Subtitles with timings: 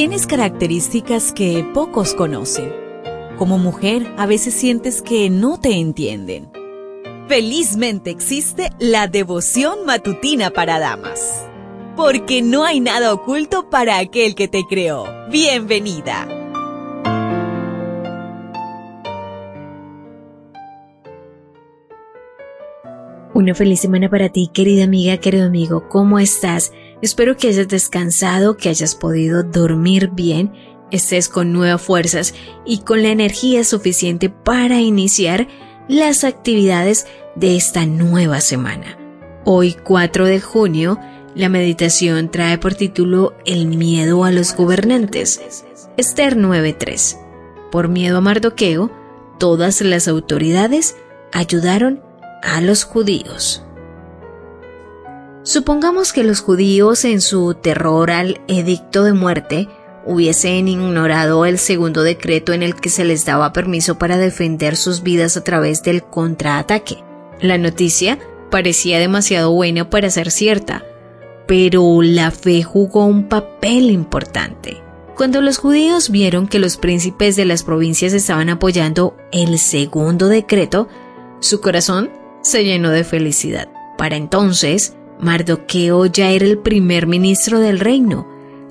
[0.00, 2.72] Tienes características que pocos conocen.
[3.36, 6.50] Como mujer, a veces sientes que no te entienden.
[7.28, 11.46] Felizmente existe la devoción matutina para damas.
[11.98, 15.04] Porque no hay nada oculto para aquel que te creó.
[15.30, 16.26] Bienvenida.
[23.34, 25.90] Una feliz semana para ti, querida amiga, querido amigo.
[25.90, 26.72] ¿Cómo estás?
[27.02, 30.52] Espero que hayas descansado, que hayas podido dormir bien,
[30.90, 32.34] estés con nuevas fuerzas
[32.66, 35.48] y con la energía suficiente para iniciar
[35.88, 38.98] las actividades de esta nueva semana.
[39.44, 40.98] Hoy 4 de junio,
[41.34, 45.40] la meditación trae por título El miedo a los gobernantes.
[45.96, 47.18] Esther 9:3.
[47.70, 48.90] Por miedo a Mardoqueo,
[49.38, 50.96] todas las autoridades
[51.32, 52.02] ayudaron
[52.42, 53.64] a los judíos.
[55.50, 59.68] Supongamos que los judíos en su terror al edicto de muerte
[60.06, 65.02] hubiesen ignorado el segundo decreto en el que se les daba permiso para defender sus
[65.02, 67.02] vidas a través del contraataque.
[67.40, 70.84] La noticia parecía demasiado buena para ser cierta,
[71.48, 74.80] pero la fe jugó un papel importante.
[75.16, 80.86] Cuando los judíos vieron que los príncipes de las provincias estaban apoyando el segundo decreto,
[81.40, 82.08] su corazón
[82.40, 83.68] se llenó de felicidad.
[83.98, 88.26] Para entonces, Mardoqueo ya era el primer ministro del reino,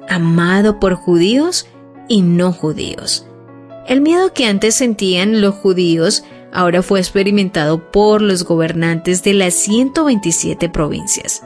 [0.08, 1.68] amado por judíos
[2.08, 3.26] y no judíos.
[3.88, 9.54] El miedo que antes sentían los judíos ahora fue experimentado por los gobernantes de las
[9.54, 11.44] 127 provincias.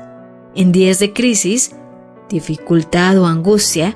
[0.55, 1.75] En días de crisis,
[2.29, 3.95] dificultad o angustia,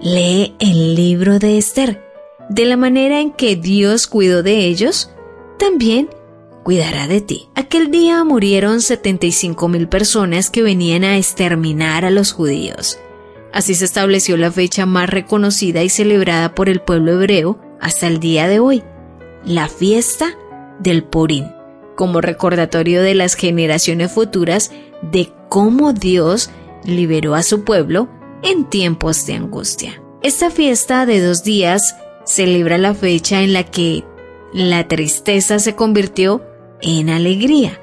[0.00, 2.02] lee el libro de Esther.
[2.48, 5.10] De la manera en que Dios cuidó de ellos,
[5.58, 6.08] también
[6.62, 7.48] cuidará de ti.
[7.54, 12.98] Aquel día murieron 75 mil personas que venían a exterminar a los judíos.
[13.52, 18.18] Así se estableció la fecha más reconocida y celebrada por el pueblo hebreo hasta el
[18.18, 18.82] día de hoy,
[19.44, 20.36] la fiesta
[20.78, 21.46] del Purim,
[21.96, 24.70] como recordatorio de las generaciones futuras
[25.02, 26.50] de cómo Dios
[26.84, 28.08] liberó a su pueblo
[28.42, 30.02] en tiempos de angustia.
[30.22, 34.04] Esta fiesta de dos días celebra la fecha en la que
[34.52, 36.42] la tristeza se convirtió
[36.82, 37.80] en alegría.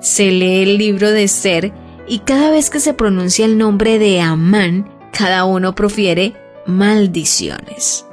[0.00, 1.72] Se lee el libro de Ser
[2.06, 6.34] y cada vez que se pronuncia el nombre de Amán, cada uno profiere
[6.66, 8.06] maldiciones.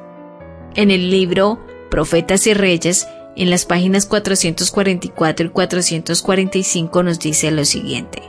[0.75, 1.59] En el libro
[1.90, 8.24] Profetas y Reyes, en las páginas 444 y 445 nos dice lo siguiente.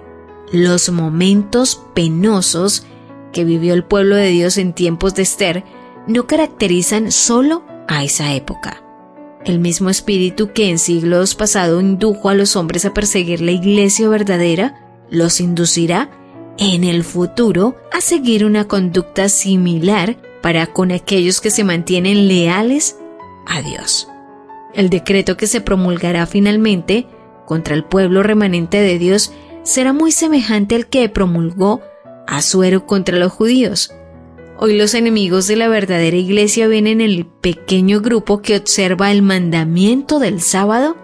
[0.53, 2.87] Los momentos penosos
[3.33, 5.65] que vivió el pueblo de Dios en tiempos de Esther
[6.06, 8.86] no caracterizan solo a esa época.
[9.47, 14.09] El mismo espíritu que en siglos pasados indujo a los hombres a perseguir la iglesia
[14.09, 14.75] verdadera,
[15.09, 16.11] los inducirá
[16.59, 22.99] en el futuro a seguir una conducta similar para con aquellos que se mantienen leales
[23.47, 24.09] a Dios.
[24.75, 27.07] El decreto que se promulgará finalmente
[27.47, 29.33] contra el pueblo remanente de Dios
[29.63, 31.83] será muy semejante al que promulgó
[32.27, 33.95] Asuero contra los judíos,
[34.59, 39.21] Hoy los enemigos de la verdadera iglesia ven en el pequeño grupo que observa el
[39.21, 40.97] mandamiento del sábado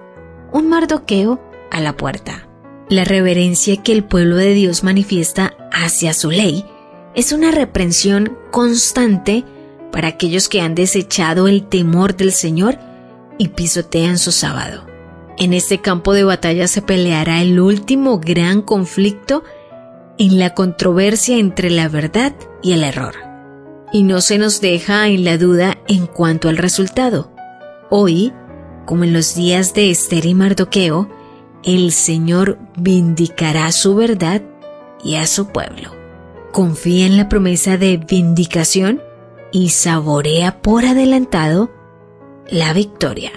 [0.53, 1.39] un mardoqueo
[1.71, 2.49] a la puerta.
[2.89, 6.65] La reverencia que el pueblo de Dios manifiesta hacia su ley
[7.15, 9.45] es una reprensión constante
[9.93, 12.79] para aquellos que han desechado el temor del Señor
[13.37, 14.87] y pisotean su sábado.
[15.37, 19.45] En este campo de batalla se peleará el último gran conflicto
[20.17, 23.32] en la controversia entre la verdad y el error
[23.93, 27.31] y no se nos deja en la duda en cuanto al resultado.
[27.91, 28.33] Hoy,
[28.87, 31.09] como en los días de Esther y Mardoqueo,
[31.63, 34.43] el Señor vindicará su verdad
[35.05, 35.91] y a su pueblo.
[36.53, 39.01] Confía en la promesa de vindicación
[39.53, 41.71] y saborea por adelantado
[42.51, 43.33] la victoria.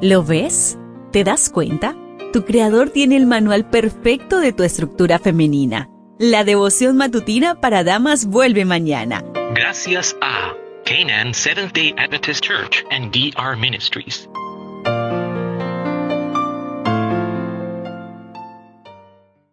[0.00, 0.78] ¿Lo ves?
[1.10, 1.96] ¿Te das cuenta?
[2.32, 5.91] Tu creador tiene el manual perfecto de tu estructura femenina
[6.22, 9.24] la devoción matutina para damas vuelve mañana.
[9.54, 10.54] Gracias a
[10.84, 14.28] Canaan Seventh Day Adventist Church and DR Ministries.